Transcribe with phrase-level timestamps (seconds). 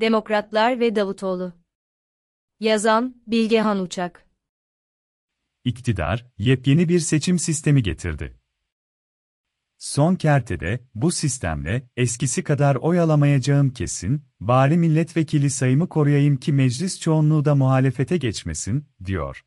[0.00, 1.52] Demokratlar ve Davutoğlu.
[2.60, 4.26] Yazan, Bilgehan Uçak.
[5.64, 8.38] İktidar, yepyeni bir seçim sistemi getirdi.
[9.78, 17.00] Son kertede, bu sistemle, eskisi kadar oy alamayacağım kesin, bari milletvekili sayımı koruyayım ki meclis
[17.00, 19.44] çoğunluğu da muhalefete geçmesin, diyor.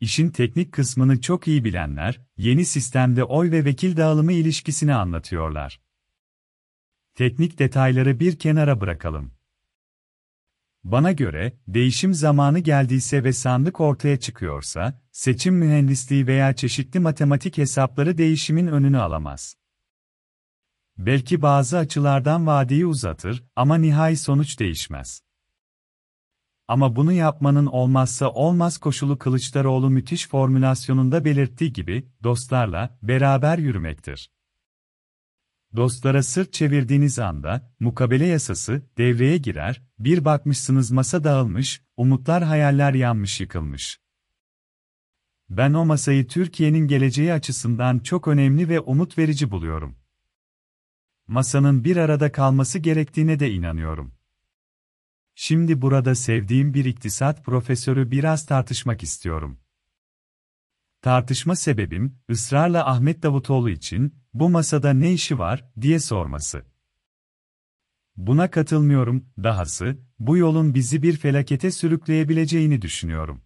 [0.00, 5.83] İşin teknik kısmını çok iyi bilenler, yeni sistemde oy ve vekil dağılımı ilişkisini anlatıyorlar.
[7.14, 9.32] Teknik detayları bir kenara bırakalım.
[10.84, 18.18] Bana göre, değişim zamanı geldiyse ve sandık ortaya çıkıyorsa, seçim mühendisliği veya çeşitli matematik hesapları
[18.18, 19.56] değişimin önünü alamaz.
[20.98, 25.22] Belki bazı açılardan vadeyi uzatır ama nihai sonuç değişmez.
[26.68, 34.33] Ama bunu yapmanın olmazsa olmaz koşulu Kılıçdaroğlu müthiş formülasyonunda belirttiği gibi, dostlarla beraber yürümektir.
[35.76, 43.40] Dostlara sırt çevirdiğiniz anda, mukabele yasası devreye girer, bir bakmışsınız masa dağılmış, umutlar hayaller yanmış
[43.40, 44.00] yıkılmış.
[45.50, 49.96] Ben o masayı Türkiye'nin geleceği açısından çok önemli ve umut verici buluyorum.
[51.26, 54.14] Masanın bir arada kalması gerektiğine de inanıyorum.
[55.34, 59.58] Şimdi burada sevdiğim bir iktisat profesörü biraz tartışmak istiyorum.
[61.02, 66.62] Tartışma sebebim, ısrarla Ahmet Davutoğlu için, bu masada ne işi var, diye sorması.
[68.16, 73.42] Buna katılmıyorum, dahası, bu yolun bizi bir felakete sürükleyebileceğini düşünüyorum.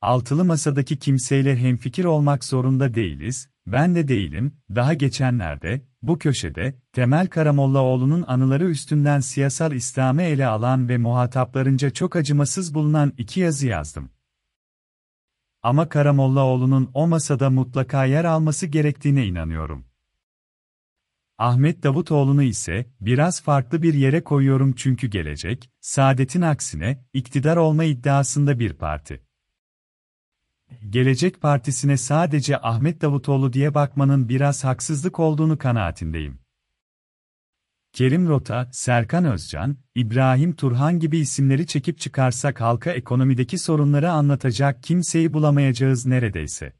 [0.00, 7.26] Altılı masadaki kimseyle hemfikir olmak zorunda değiliz, ben de değilim, daha geçenlerde, bu köşede, Temel
[7.26, 14.10] Karamollaoğlu'nun anıları üstünden siyasal İslam'ı ele alan ve muhataplarınca çok acımasız bulunan iki yazı yazdım.
[15.62, 19.84] Ama Karamollaoğlu'nun o masada mutlaka yer alması gerektiğine inanıyorum.
[21.38, 28.58] Ahmet Davutoğlu'nu ise biraz farklı bir yere koyuyorum çünkü gelecek, Saadet'in aksine, iktidar olma iddiasında
[28.58, 29.22] bir parti.
[30.90, 36.38] Gelecek Partisi'ne sadece Ahmet Davutoğlu diye bakmanın biraz haksızlık olduğunu kanaatindeyim.
[37.92, 45.32] Kerim Rota, Serkan Özcan, İbrahim Turhan gibi isimleri çekip çıkarsak halka ekonomideki sorunları anlatacak kimseyi
[45.32, 46.72] bulamayacağız neredeyse.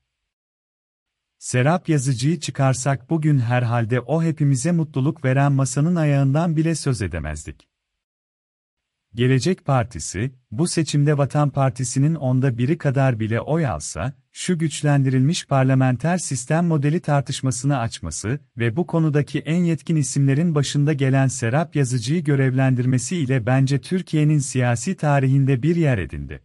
[1.38, 7.68] Serap Yazıcı'yı çıkarsak bugün herhalde o hepimize mutluluk veren masanın ayağından bile söz edemezdik.
[9.18, 16.18] Gelecek Partisi, bu seçimde Vatan Partisi'nin onda biri kadar bile oy alsa, şu güçlendirilmiş parlamenter
[16.18, 23.16] sistem modeli tartışmasını açması ve bu konudaki en yetkin isimlerin başında gelen Serap Yazıcı'yı görevlendirmesi
[23.16, 26.42] ile bence Türkiye'nin siyasi tarihinde bir yer edindi.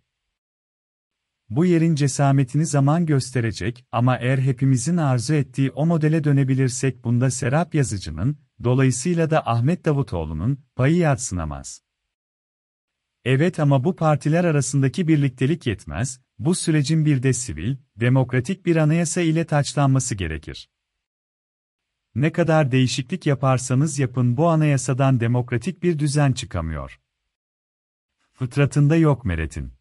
[1.50, 7.76] Bu yerin cesametini zaman gösterecek ama eğer hepimizin arzu ettiği o modele dönebilirsek bunda Serap
[7.76, 11.84] Yazıcı'nın, dolayısıyla da Ahmet Davutoğlu'nun, payı yatsınamaz.
[13.26, 19.22] Evet ama bu partiler arasındaki birliktelik yetmez, bu sürecin bir de sivil, demokratik bir anayasa
[19.22, 20.70] ile taçlanması gerekir.
[22.16, 27.00] Ne kadar değişiklik yaparsanız yapın bu anayasadan demokratik bir düzen çıkamıyor.
[28.34, 29.74] Fıtratında yok Meret'in.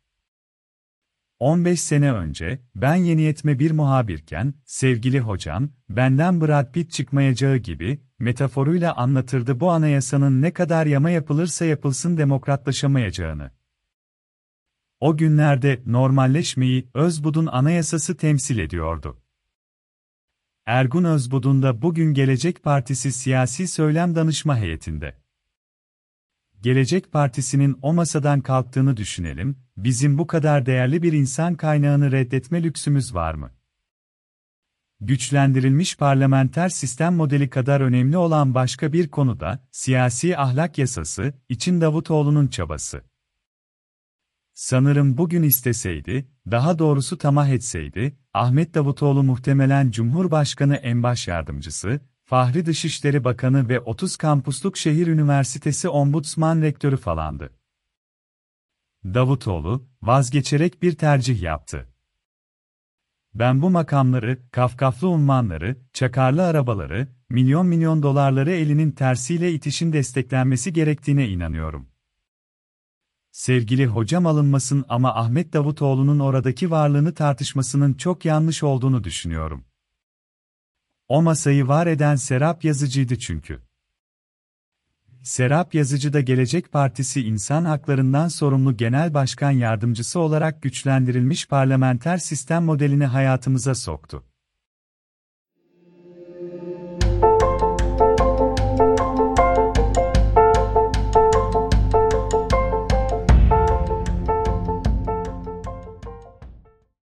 [1.43, 8.97] 15 sene önce, ben yeniyetme bir muhabirken, sevgili hocam, benden Brad Pitt çıkmayacağı gibi, metaforuyla
[8.97, 13.51] anlatırdı bu anayasanın ne kadar yama yapılırsa yapılsın demokratlaşamayacağını.
[15.01, 19.23] O günlerde normalleşmeyi Özbud'un anayasası temsil ediyordu.
[20.67, 25.22] Ergun Özbud'un da bugün Gelecek Partisi siyasi söylem danışma heyetinde.
[26.63, 33.15] Gelecek Partisi'nin o masadan kalktığını düşünelim, bizim bu kadar değerli bir insan kaynağını reddetme lüksümüz
[33.15, 33.51] var mı?
[35.01, 42.47] Güçlendirilmiş parlamenter sistem modeli kadar önemli olan başka bir konuda, siyasi ahlak yasası, için Davutoğlu'nun
[42.47, 43.03] çabası.
[44.55, 52.01] Sanırım bugün isteseydi, daha doğrusu tamah etseydi, Ahmet Davutoğlu muhtemelen Cumhurbaşkanı en baş yardımcısı,
[52.33, 57.51] Fahri Dışişleri Bakanı ve 30 kampusluk şehir üniversitesi ombudsman rektörü falandı.
[59.05, 61.89] Davutoğlu, vazgeçerek bir tercih yaptı.
[63.35, 71.29] Ben bu makamları, kafkaflı unvanları, çakarlı arabaları, milyon milyon dolarları elinin tersiyle itişin desteklenmesi gerektiğine
[71.29, 71.89] inanıyorum.
[73.31, 79.65] Sevgili hocam alınmasın ama Ahmet Davutoğlu'nun oradaki varlığını tartışmasının çok yanlış olduğunu düşünüyorum.
[81.09, 83.61] O masayı var eden Serap Yazıcı'ydı çünkü.
[85.23, 92.65] Serap Yazıcı da Gelecek Partisi İnsan Haklarından Sorumlu Genel Başkan Yardımcısı olarak güçlendirilmiş parlamenter sistem
[92.65, 94.25] modelini hayatımıza soktu.